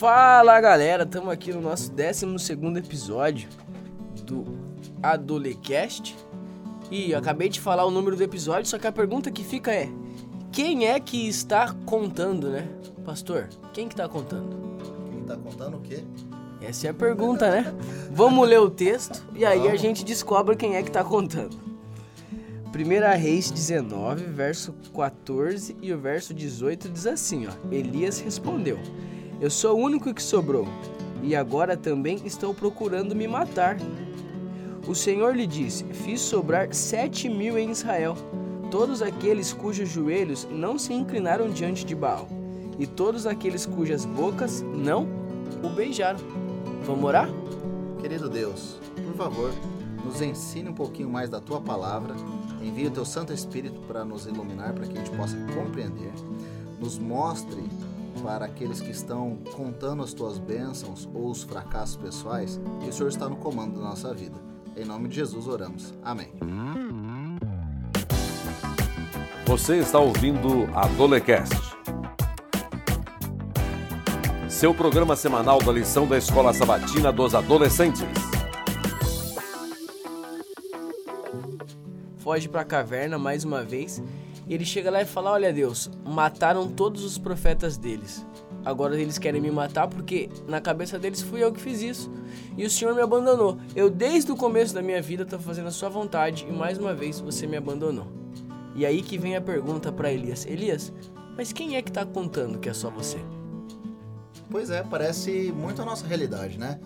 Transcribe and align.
Fala 0.00 0.58
galera, 0.62 1.02
estamos 1.02 1.28
aqui 1.28 1.52
no 1.52 1.60
nosso 1.60 1.92
12 1.92 2.24
episódio 2.78 3.50
do 4.24 4.46
Adolecast. 5.02 6.16
E 6.90 7.14
acabei 7.14 7.50
de 7.50 7.60
falar 7.60 7.84
o 7.84 7.90
número 7.90 8.16
do 8.16 8.22
episódio, 8.22 8.64
só 8.64 8.78
que 8.78 8.86
a 8.86 8.92
pergunta 8.92 9.30
que 9.30 9.44
fica 9.44 9.70
é: 9.70 9.90
quem 10.50 10.86
é 10.86 10.98
que 10.98 11.28
está 11.28 11.74
contando, 11.84 12.48
né? 12.48 12.66
Pastor, 13.04 13.50
quem 13.74 13.88
que 13.88 13.92
está 13.92 14.08
contando? 14.08 14.78
Quem 15.10 15.22
tá 15.22 15.36
contando 15.36 15.76
o 15.76 15.80
quê? 15.82 16.02
Essa 16.62 16.86
é 16.86 16.90
a 16.90 16.94
pergunta, 16.94 17.50
né? 17.50 17.70
Vamos 18.10 18.48
ler 18.48 18.60
o 18.60 18.70
texto 18.70 19.22
e 19.34 19.44
aí 19.44 19.68
a 19.68 19.76
gente 19.76 20.02
descobre 20.02 20.56
quem 20.56 20.76
é 20.76 20.82
que 20.82 20.88
está 20.88 21.04
contando. 21.04 21.58
1 22.74 23.18
Reis 23.18 23.50
19, 23.50 24.24
verso 24.24 24.74
14 24.96 25.76
e 25.82 25.92
o 25.92 25.98
verso 25.98 26.32
18 26.32 26.88
diz 26.88 27.06
assim, 27.06 27.46
ó. 27.46 27.52
Elias 27.70 28.18
respondeu: 28.18 28.78
Eu 29.40 29.48
sou 29.48 29.78
o 29.78 29.82
único 29.82 30.12
que 30.12 30.22
sobrou, 30.22 30.68
e 31.22 31.34
agora 31.34 31.74
também 31.74 32.20
estou 32.26 32.52
procurando 32.52 33.16
me 33.16 33.26
matar. 33.26 33.78
O 34.86 34.94
Senhor 34.94 35.34
lhe 35.34 35.46
disse: 35.46 35.84
Fiz 35.84 36.20
sobrar 36.20 36.74
sete 36.74 37.26
mil 37.26 37.56
em 37.56 37.70
Israel, 37.70 38.14
todos 38.70 39.00
aqueles 39.00 39.50
cujos 39.50 39.88
joelhos 39.88 40.46
não 40.50 40.78
se 40.78 40.92
inclinaram 40.92 41.48
diante 41.48 41.86
de 41.86 41.94
Baal, 41.94 42.28
e 42.78 42.86
todos 42.86 43.26
aqueles 43.26 43.64
cujas 43.64 44.04
bocas 44.04 44.60
não 44.60 45.08
o 45.62 45.70
beijaram. 45.70 46.20
Vamos 46.84 47.04
orar? 47.04 47.30
Querido 47.98 48.28
Deus, 48.28 48.78
por 48.94 49.14
favor, 49.14 49.54
nos 50.04 50.20
ensine 50.20 50.68
um 50.68 50.74
pouquinho 50.74 51.08
mais 51.08 51.30
da 51.30 51.40
tua 51.40 51.62
palavra. 51.62 52.14
Envie 52.62 52.88
o 52.88 52.90
teu 52.90 53.06
Santo 53.06 53.32
Espírito 53.32 53.80
para 53.88 54.04
nos 54.04 54.26
iluminar, 54.26 54.74
para 54.74 54.86
que 54.86 54.98
a 54.98 55.02
gente 55.02 55.16
possa 55.16 55.34
compreender. 55.54 56.12
Nos 56.78 56.98
mostre 56.98 57.62
para 58.22 58.44
aqueles 58.44 58.80
que 58.80 58.90
estão 58.90 59.38
contando 59.56 60.02
as 60.02 60.12
tuas 60.12 60.38
bênçãos 60.38 61.08
ou 61.14 61.30
os 61.30 61.42
fracassos 61.42 61.96
pessoais, 61.96 62.60
que 62.80 62.88
o 62.88 62.92
Senhor 62.92 63.08
está 63.08 63.28
no 63.28 63.36
comando 63.36 63.80
da 63.80 63.86
nossa 63.86 64.12
vida. 64.12 64.36
Em 64.76 64.84
nome 64.84 65.08
de 65.08 65.16
Jesus 65.16 65.46
oramos. 65.46 65.94
Amém. 66.02 66.32
Você 69.46 69.78
está 69.78 69.98
ouvindo 69.98 70.68
a 70.74 70.86
Dolecast. 70.86 71.54
Seu 74.48 74.74
programa 74.74 75.16
semanal 75.16 75.58
da 75.62 75.72
lição 75.72 76.06
da 76.06 76.18
Escola 76.18 76.52
Sabatina 76.52 77.10
dos 77.10 77.34
Adolescentes. 77.34 78.04
Foge 82.18 82.48
para 82.48 82.60
a 82.60 82.64
caverna 82.64 83.18
mais 83.18 83.42
uma 83.42 83.62
vez 83.62 84.02
ele 84.54 84.64
chega 84.64 84.90
lá 84.90 85.00
e 85.00 85.06
fala: 85.06 85.30
Olha, 85.30 85.52
Deus, 85.52 85.90
mataram 86.04 86.68
todos 86.68 87.04
os 87.04 87.16
profetas 87.18 87.76
deles. 87.76 88.26
Agora 88.64 89.00
eles 89.00 89.18
querem 89.18 89.40
me 89.40 89.50
matar 89.50 89.88
porque 89.88 90.28
na 90.46 90.60
cabeça 90.60 90.98
deles 90.98 91.22
fui 91.22 91.42
eu 91.42 91.52
que 91.52 91.60
fiz 91.60 91.80
isso. 91.80 92.10
E 92.56 92.64
o 92.66 92.70
Senhor 92.70 92.94
me 92.94 93.00
abandonou. 93.00 93.58
Eu, 93.74 93.88
desde 93.88 94.30
o 94.32 94.36
começo 94.36 94.74
da 94.74 94.82
minha 94.82 95.00
vida, 95.00 95.22
estou 95.22 95.38
fazendo 95.38 95.68
a 95.68 95.70
sua 95.70 95.88
vontade 95.88 96.46
e 96.48 96.52
mais 96.52 96.76
uma 96.78 96.92
vez 96.92 97.20
você 97.20 97.46
me 97.46 97.56
abandonou. 97.56 98.06
E 98.74 98.84
aí 98.84 99.02
que 99.02 99.16
vem 99.16 99.36
a 99.36 99.40
pergunta 99.40 99.90
para 99.92 100.12
Elias: 100.12 100.44
Elias, 100.46 100.92
mas 101.36 101.52
quem 101.52 101.76
é 101.76 101.82
que 101.82 101.90
está 101.90 102.04
contando 102.04 102.58
que 102.58 102.68
é 102.68 102.74
só 102.74 102.90
você? 102.90 103.18
Pois 104.50 104.68
é, 104.68 104.82
parece 104.82 105.52
muito 105.56 105.80
a 105.80 105.84
nossa 105.84 106.04
realidade, 106.06 106.58
né? 106.58 106.80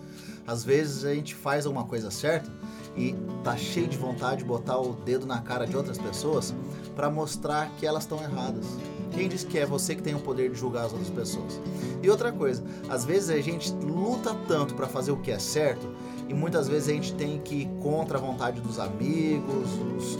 Às 0.45 0.63
vezes 0.63 1.03
a 1.03 1.13
gente 1.13 1.33
faz 1.33 1.65
alguma 1.65 1.85
coisa 1.85 2.11
certa 2.11 2.51
e 2.95 3.15
tá 3.43 3.55
cheio 3.57 3.87
de 3.87 3.97
vontade 3.97 4.37
de 4.37 4.45
botar 4.45 4.79
o 4.79 4.93
dedo 4.93 5.25
na 5.25 5.41
cara 5.41 5.65
de 5.67 5.75
outras 5.75 5.97
pessoas 5.97 6.53
para 6.95 7.09
mostrar 7.09 7.69
que 7.77 7.85
elas 7.85 8.03
estão 8.03 8.21
erradas. 8.21 8.65
Quem 9.11 9.27
diz 9.27 9.43
que 9.43 9.57
é 9.57 9.65
você 9.65 9.95
que 9.95 10.01
tem 10.01 10.15
o 10.15 10.19
poder 10.19 10.49
de 10.49 10.57
julgar 10.57 10.85
as 10.85 10.91
outras 10.91 11.09
pessoas? 11.09 11.59
E 12.01 12.09
outra 12.09 12.31
coisa, 12.31 12.63
às 12.89 13.05
vezes 13.05 13.29
a 13.29 13.39
gente 13.39 13.71
luta 13.73 14.35
tanto 14.47 14.73
para 14.75 14.87
fazer 14.87 15.11
o 15.11 15.17
que 15.17 15.31
é 15.31 15.39
certo 15.39 15.87
e 16.27 16.33
muitas 16.33 16.67
vezes 16.67 16.89
a 16.89 16.93
gente 16.93 17.13
tem 17.13 17.39
que 17.39 17.55
ir 17.55 17.69
contra 17.81 18.17
a 18.17 18.21
vontade 18.21 18.59
dos 18.59 18.79
amigos, 18.79 19.69
os, 19.97 20.17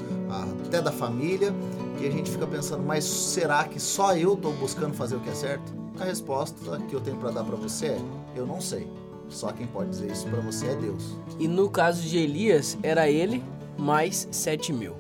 até 0.66 0.82
da 0.82 0.92
família, 0.92 1.54
e 2.00 2.06
a 2.06 2.12
gente 2.12 2.30
fica 2.30 2.46
pensando, 2.46 2.84
mas 2.84 3.04
será 3.04 3.64
que 3.64 3.80
só 3.80 4.16
eu 4.16 4.34
estou 4.34 4.54
buscando 4.54 4.94
fazer 4.94 5.16
o 5.16 5.20
que 5.20 5.30
é 5.30 5.34
certo? 5.34 5.74
A 6.00 6.04
resposta 6.04 6.78
que 6.90 6.94
eu 6.94 7.02
tenho 7.02 7.18
para 7.18 7.32
dar 7.32 7.44
para 7.44 7.56
você 7.56 7.88
é: 7.88 8.02
eu 8.36 8.46
não 8.46 8.60
sei. 8.60 8.88
Só 9.30 9.52
quem 9.52 9.68
pode 9.68 9.90
dizer 9.90 10.12
isso 10.12 10.28
para 10.28 10.40
você 10.40 10.68
é 10.68 10.76
Deus. 10.76 11.18
E 11.40 11.48
no 11.48 11.70
caso 11.70 12.02
de 12.02 12.18
Elias, 12.18 12.78
era 12.84 13.10
ele 13.10 13.44
mais 13.78 14.28
sete 14.32 14.72
mil. 14.72 14.96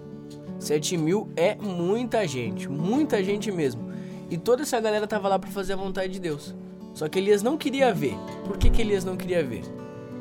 Sete 0.59 0.97
mil 0.97 1.29
é 1.35 1.55
muita 1.55 2.27
gente, 2.27 2.67
muita 2.67 3.23
gente 3.23 3.51
mesmo. 3.51 3.91
E 4.29 4.37
toda 4.37 4.63
essa 4.63 4.79
galera 4.79 5.05
tava 5.05 5.27
lá 5.27 5.37
para 5.37 5.51
fazer 5.51 5.73
a 5.73 5.77
vontade 5.77 6.13
de 6.13 6.19
Deus. 6.19 6.55
Só 6.93 7.07
que 7.07 7.19
Elias 7.19 7.43
não 7.43 7.57
queria 7.57 7.93
ver. 7.93 8.15
Por 8.45 8.57
que, 8.57 8.69
que 8.69 8.81
Elias 8.81 9.03
não 9.03 9.15
queria 9.15 9.43
ver? 9.43 9.63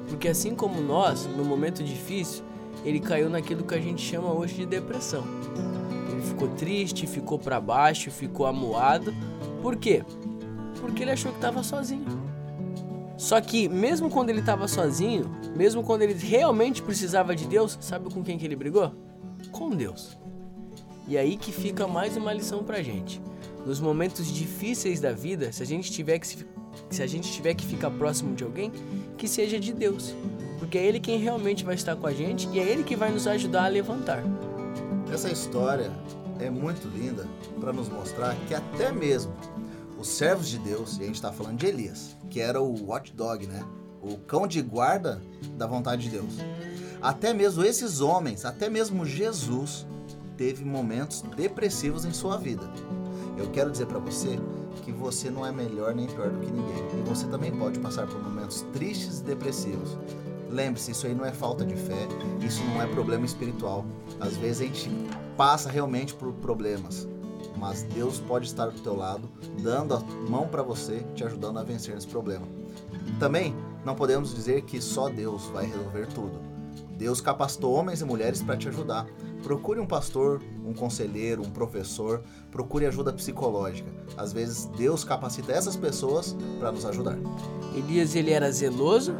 Porque 0.08 0.28
assim 0.28 0.54
como 0.54 0.80
nós, 0.80 1.24
no 1.26 1.44
momento 1.44 1.82
difícil, 1.82 2.44
ele 2.84 3.00
caiu 3.00 3.30
naquilo 3.30 3.64
que 3.64 3.74
a 3.74 3.80
gente 3.80 4.02
chama 4.02 4.32
hoje 4.32 4.56
de 4.56 4.66
depressão. 4.66 5.24
Ele 6.10 6.22
ficou 6.22 6.48
triste, 6.48 7.06
ficou 7.06 7.38
para 7.38 7.60
baixo, 7.60 8.10
ficou 8.10 8.46
amuado. 8.46 9.14
Por 9.62 9.76
quê? 9.76 10.04
Porque 10.80 11.02
ele 11.02 11.12
achou 11.12 11.30
que 11.30 11.38
estava 11.38 11.62
sozinho. 11.62 12.23
Só 13.24 13.40
que 13.40 13.70
mesmo 13.70 14.10
quando 14.10 14.28
ele 14.28 14.40
estava 14.40 14.68
sozinho, 14.68 15.24
mesmo 15.56 15.82
quando 15.82 16.02
ele 16.02 16.12
realmente 16.12 16.82
precisava 16.82 17.34
de 17.34 17.46
Deus, 17.46 17.78
sabe 17.80 18.12
com 18.12 18.22
quem 18.22 18.36
que 18.36 18.44
ele 18.44 18.54
brigou? 18.54 18.92
Com 19.50 19.70
Deus. 19.70 20.18
E 21.08 21.16
aí 21.16 21.38
que 21.38 21.50
fica 21.50 21.88
mais 21.88 22.18
uma 22.18 22.34
lição 22.34 22.62
pra 22.62 22.82
gente. 22.82 23.22
Nos 23.64 23.80
momentos 23.80 24.30
difíceis 24.30 25.00
da 25.00 25.10
vida, 25.10 25.50
se 25.52 25.62
a 25.62 25.66
gente 25.66 25.90
tiver 25.90 26.18
que 26.18 26.26
se, 26.26 26.46
se 26.90 27.02
a 27.02 27.06
gente 27.06 27.32
tiver 27.32 27.54
que 27.54 27.64
ficar 27.64 27.90
próximo 27.92 28.34
de 28.34 28.44
alguém, 28.44 28.70
que 29.16 29.26
seja 29.26 29.58
de 29.58 29.72
Deus, 29.72 30.14
porque 30.58 30.76
é 30.76 30.84
ele 30.84 31.00
quem 31.00 31.18
realmente 31.18 31.64
vai 31.64 31.76
estar 31.76 31.96
com 31.96 32.06
a 32.06 32.12
gente 32.12 32.46
e 32.52 32.60
é 32.60 32.62
ele 32.62 32.84
que 32.84 32.94
vai 32.94 33.10
nos 33.10 33.26
ajudar 33.26 33.64
a 33.64 33.68
levantar. 33.68 34.22
Essa 35.10 35.30
história 35.30 35.90
é 36.38 36.50
muito 36.50 36.86
linda 36.88 37.26
para 37.58 37.72
nos 37.72 37.88
mostrar 37.88 38.36
que 38.46 38.54
até 38.54 38.92
mesmo 38.92 39.32
os 40.04 40.10
servos 40.10 40.48
de 40.48 40.58
Deus, 40.58 40.98
e 40.98 41.02
a 41.02 41.06
gente 41.06 41.14
está 41.14 41.32
falando 41.32 41.56
de 41.56 41.64
Elias, 41.64 42.14
que 42.28 42.38
era 42.38 42.60
o 42.60 42.88
watchdog, 42.88 43.46
né? 43.46 43.64
O 44.02 44.18
cão 44.18 44.46
de 44.46 44.60
guarda 44.60 45.18
da 45.56 45.66
vontade 45.66 46.02
de 46.02 46.10
Deus. 46.10 46.34
Até 47.00 47.32
mesmo 47.32 47.64
esses 47.64 48.02
homens, 48.02 48.44
até 48.44 48.68
mesmo 48.68 49.06
Jesus, 49.06 49.86
teve 50.36 50.62
momentos 50.62 51.22
depressivos 51.34 52.04
em 52.04 52.12
sua 52.12 52.36
vida. 52.36 52.70
Eu 53.38 53.50
quero 53.50 53.70
dizer 53.70 53.86
para 53.86 53.98
você 53.98 54.38
que 54.82 54.92
você 54.92 55.30
não 55.30 55.46
é 55.46 55.50
melhor 55.50 55.94
nem 55.94 56.06
pior 56.06 56.28
do 56.28 56.38
que 56.38 56.52
ninguém. 56.52 57.00
E 57.00 57.08
você 57.08 57.26
também 57.26 57.50
pode 57.50 57.78
passar 57.78 58.06
por 58.06 58.22
momentos 58.22 58.60
tristes 58.74 59.20
e 59.20 59.24
depressivos. 59.24 59.96
Lembre-se, 60.50 60.90
isso 60.90 61.06
aí 61.06 61.14
não 61.14 61.24
é 61.24 61.32
falta 61.32 61.64
de 61.64 61.74
fé, 61.76 62.06
isso 62.46 62.62
não 62.64 62.82
é 62.82 62.86
problema 62.86 63.24
espiritual. 63.24 63.86
Às 64.20 64.36
vezes 64.36 64.60
a 64.60 64.64
gente 64.66 64.90
passa 65.34 65.70
realmente 65.70 66.12
por 66.12 66.30
problemas, 66.34 67.08
mas 67.56 67.82
Deus 67.82 68.18
pode 68.20 68.46
estar 68.46 68.66
do 68.66 68.80
teu 68.80 68.96
lado, 68.96 69.28
dando 69.62 69.94
a 69.94 70.00
mão 70.28 70.48
para 70.48 70.62
você, 70.62 71.04
te 71.14 71.24
ajudando 71.24 71.58
a 71.58 71.62
vencer 71.62 71.96
esse 71.96 72.06
problema. 72.06 72.46
Também 73.18 73.54
não 73.84 73.94
podemos 73.94 74.34
dizer 74.34 74.62
que 74.62 74.80
só 74.80 75.08
Deus 75.08 75.46
vai 75.46 75.66
resolver 75.66 76.06
tudo. 76.08 76.54
Deus 76.96 77.20
capacitou 77.20 77.74
homens 77.74 78.00
e 78.00 78.04
mulheres 78.04 78.42
para 78.42 78.56
te 78.56 78.68
ajudar. 78.68 79.06
Procure 79.42 79.80
um 79.80 79.86
pastor, 79.86 80.40
um 80.64 80.72
conselheiro, 80.72 81.42
um 81.42 81.50
professor, 81.50 82.22
procure 82.50 82.86
ajuda 82.86 83.12
psicológica. 83.12 83.90
Às 84.16 84.32
vezes 84.32 84.66
Deus 84.76 85.04
capacita 85.04 85.52
essas 85.52 85.76
pessoas 85.76 86.36
para 86.58 86.72
nos 86.72 86.86
ajudar. 86.86 87.18
Elias 87.76 88.14
ele 88.14 88.30
era 88.30 88.50
zeloso, 88.50 89.14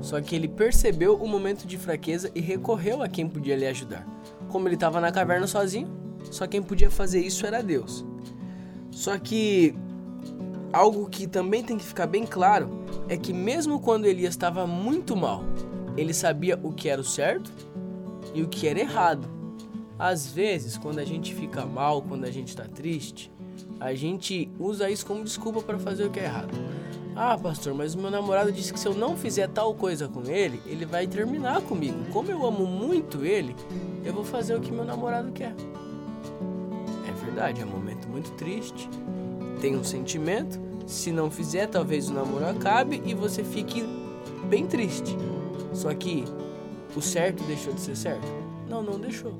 só 0.00 0.20
que 0.20 0.34
ele 0.34 0.48
percebeu 0.48 1.14
o 1.14 1.26
momento 1.26 1.66
de 1.66 1.78
fraqueza 1.78 2.30
e 2.34 2.40
recorreu 2.40 3.02
a 3.02 3.08
quem 3.08 3.28
podia 3.28 3.56
lhe 3.56 3.66
ajudar. 3.66 4.06
Como 4.48 4.68
ele 4.68 4.74
estava 4.74 5.00
na 5.00 5.10
caverna 5.10 5.46
sozinho, 5.46 5.88
só 6.30 6.46
quem 6.46 6.62
podia 6.62 6.90
fazer 6.90 7.20
isso 7.20 7.46
era 7.46 7.62
Deus. 7.62 8.04
Só 8.90 9.18
que 9.18 9.74
algo 10.72 11.08
que 11.08 11.26
também 11.26 11.62
tem 11.62 11.78
que 11.78 11.84
ficar 11.84 12.06
bem 12.06 12.26
claro 12.26 12.84
é 13.08 13.16
que 13.16 13.32
mesmo 13.32 13.80
quando 13.80 14.06
Elias 14.06 14.34
estava 14.34 14.66
muito 14.66 15.16
mal, 15.16 15.44
ele 15.96 16.12
sabia 16.12 16.58
o 16.62 16.72
que 16.72 16.88
era 16.88 17.00
o 17.00 17.04
certo 17.04 17.50
e 18.34 18.42
o 18.42 18.48
que 18.48 18.66
era 18.66 18.80
errado. 18.80 19.28
Às 19.98 20.26
vezes, 20.26 20.76
quando 20.76 20.98
a 20.98 21.04
gente 21.04 21.34
fica 21.34 21.64
mal, 21.64 22.02
quando 22.02 22.24
a 22.24 22.30
gente 22.30 22.48
está 22.48 22.64
triste, 22.64 23.30
a 23.78 23.94
gente 23.94 24.50
usa 24.58 24.90
isso 24.90 25.06
como 25.06 25.22
desculpa 25.22 25.62
para 25.62 25.78
fazer 25.78 26.04
o 26.04 26.10
que 26.10 26.20
é 26.20 26.24
errado. 26.24 26.52
Ah, 27.16 27.38
pastor, 27.38 27.74
mas 27.74 27.94
o 27.94 27.98
meu 27.98 28.10
namorado 28.10 28.50
disse 28.50 28.72
que 28.72 28.80
se 28.80 28.88
eu 28.88 28.94
não 28.94 29.16
fizer 29.16 29.48
tal 29.48 29.72
coisa 29.74 30.08
com 30.08 30.22
ele, 30.28 30.60
ele 30.66 30.84
vai 30.84 31.06
terminar 31.06 31.60
comigo. 31.62 31.96
Como 32.12 32.28
eu 32.28 32.44
amo 32.44 32.66
muito 32.66 33.24
ele, 33.24 33.54
eu 34.04 34.12
vou 34.12 34.24
fazer 34.24 34.56
o 34.56 34.60
que 34.60 34.72
meu 34.72 34.84
namorado 34.84 35.30
quer. 35.30 35.54
Verdade, 37.34 37.62
é 37.62 37.64
um 37.64 37.68
momento 37.68 38.08
muito 38.08 38.30
triste. 38.36 38.88
Tem 39.60 39.76
um 39.76 39.82
sentimento. 39.82 40.60
Se 40.86 41.10
não 41.10 41.28
fizer, 41.28 41.66
talvez 41.66 42.08
o 42.08 42.12
namoro 42.12 42.46
acabe 42.46 43.02
e 43.04 43.12
você 43.12 43.42
fique 43.42 43.82
bem 44.48 44.68
triste. 44.68 45.16
Só 45.72 45.92
que 45.92 46.24
o 46.94 47.02
certo 47.02 47.42
deixou 47.42 47.72
de 47.72 47.80
ser 47.80 47.96
certo? 47.96 48.24
Não, 48.68 48.84
não 48.84 49.00
deixou. 49.00 49.34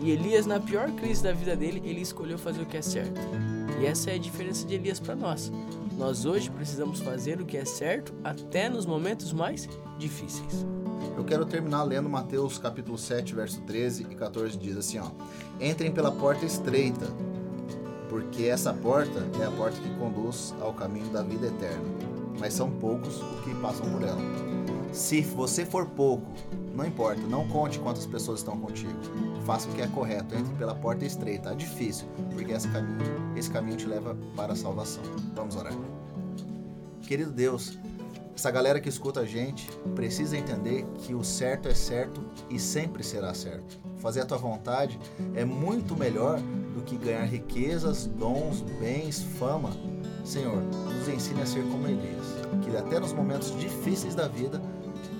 E 0.00 0.10
Elias, 0.10 0.44
na 0.44 0.58
pior 0.58 0.90
crise 0.90 1.22
da 1.22 1.32
vida 1.32 1.54
dele, 1.54 1.80
ele 1.84 2.00
escolheu 2.00 2.36
fazer 2.36 2.62
o 2.62 2.66
que 2.66 2.78
é 2.78 2.82
certo. 2.82 3.20
E 3.80 3.86
essa 3.86 4.10
é 4.10 4.14
a 4.14 4.18
diferença 4.18 4.66
de 4.66 4.74
Elias 4.74 4.98
para 4.98 5.14
nós. 5.14 5.52
Nós 5.96 6.24
hoje 6.24 6.50
precisamos 6.50 6.98
fazer 6.98 7.40
o 7.40 7.46
que 7.46 7.56
é 7.56 7.64
certo 7.64 8.12
até 8.24 8.68
nos 8.68 8.86
momentos 8.86 9.32
mais 9.32 9.68
difíceis. 9.96 10.66
Eu 11.16 11.24
quero 11.24 11.46
terminar 11.46 11.84
lendo 11.84 12.08
Mateus 12.08 12.58
capítulo 12.58 12.98
7, 12.98 13.34
verso 13.34 13.60
13 13.62 14.06
e 14.10 14.14
14 14.16 14.58
diz 14.58 14.76
assim, 14.76 14.98
ó: 14.98 15.10
Entrem 15.60 15.90
pela 15.90 16.10
porta 16.10 16.44
estreita, 16.44 17.06
porque 18.08 18.44
essa 18.44 18.72
porta 18.72 19.26
é 19.40 19.44
a 19.44 19.50
porta 19.50 19.78
que 19.80 19.90
conduz 19.98 20.54
ao 20.60 20.72
caminho 20.72 21.08
da 21.10 21.22
vida 21.22 21.46
eterna, 21.46 21.84
mas 22.38 22.54
são 22.54 22.70
poucos 22.70 23.20
os 23.20 23.40
que 23.44 23.54
passam 23.56 23.90
por 23.90 24.02
ela. 24.02 24.20
Se 24.92 25.20
você 25.20 25.66
for 25.66 25.86
pouco, 25.86 26.26
não 26.74 26.86
importa, 26.86 27.20
não 27.22 27.46
conte 27.48 27.78
quantas 27.78 28.06
pessoas 28.06 28.40
estão 28.40 28.58
contigo. 28.58 28.92
Faça 29.44 29.68
o 29.68 29.72
que 29.72 29.82
é 29.82 29.86
correto, 29.86 30.34
entre 30.34 30.54
pela 30.54 30.74
porta 30.74 31.04
estreita. 31.04 31.50
É 31.50 31.54
difícil, 31.54 32.06
porque 32.32 32.52
esse 32.52 32.68
caminho, 32.68 32.98
esse 33.36 33.50
caminho 33.50 33.76
te 33.76 33.86
leva 33.86 34.16
para 34.34 34.52
a 34.52 34.56
salvação. 34.56 35.02
Vamos 35.34 35.56
orar. 35.56 35.72
Querido 37.02 37.30
Deus, 37.30 37.78
essa 38.34 38.50
galera 38.50 38.80
que 38.80 38.88
escuta 38.88 39.20
a 39.20 39.24
gente 39.24 39.70
precisa 39.94 40.36
entender 40.36 40.84
que 40.98 41.14
o 41.14 41.24
certo 41.24 41.68
é 41.68 41.74
certo 41.74 42.22
e 42.50 42.58
sempre 42.58 43.02
será 43.02 43.32
certo. 43.32 43.78
Fazer 43.96 44.20
a 44.20 44.26
tua 44.26 44.36
vontade 44.36 44.98
é 45.34 45.44
muito 45.44 45.96
melhor 45.96 46.38
do 46.76 46.82
que 46.82 46.96
ganhar 46.98 47.24
riquezas, 47.24 48.06
dons, 48.06 48.60
bens, 48.78 49.22
fama. 49.38 49.70
Senhor, 50.22 50.62
nos 50.62 51.08
ensine 51.08 51.40
a 51.40 51.46
ser 51.46 51.62
como 51.62 51.86
Elias, 51.86 52.26
que 52.62 52.76
até 52.76 53.00
nos 53.00 53.14
momentos 53.14 53.58
difíceis 53.58 54.14
da 54.14 54.28
vida 54.28 54.60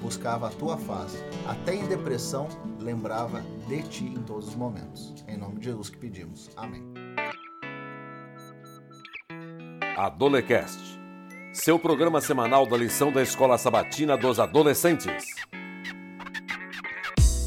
buscava 0.03 0.49
a 0.49 0.50
tua 0.50 0.76
face, 0.76 1.17
até 1.47 1.75
em 1.75 1.87
depressão 1.87 2.47
lembrava 2.79 3.43
de 3.67 3.82
ti 3.85 4.05
em 4.05 4.23
todos 4.23 4.49
os 4.49 4.55
momentos. 4.55 5.14
Em 5.26 5.38
nome 5.38 5.58
de 5.58 5.64
Jesus 5.64 5.88
que 5.88 5.97
pedimos. 5.97 6.50
Amém. 6.56 6.82
Adolecast, 9.97 11.00
seu 11.55 11.79
programa 11.79 12.20
semanal 12.20 12.67
da 12.67 12.76
lição 12.76 13.11
da 13.11 13.23
Escola 13.23 13.56
Sabatina 13.56 14.14
dos 14.14 14.38
Adolescentes. 14.38 15.25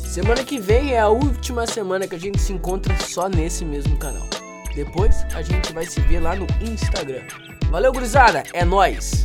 Semana 0.10 0.44
que 0.44 0.60
vem 0.60 0.94
é 0.96 1.00
a 1.00 1.08
última 1.08 1.68
semana 1.68 2.08
que 2.08 2.16
a 2.16 2.20
gente 2.20 2.42
se 2.42 2.52
encontra 2.52 2.98
só 2.98 3.30
nesse 3.30 3.64
mesmo 3.64 3.96
canal. 3.96 4.26
Depois 4.74 5.24
a 5.36 5.44
gente 5.44 5.72
vai 5.72 5.86
se 5.86 6.02
ver 6.02 6.20
lá 6.20 6.36
no 6.36 6.48
Instagram. 6.60 7.22
Valeu, 7.70 7.94
gurizada, 7.94 8.42
é 8.52 8.66
nós. 8.66 9.24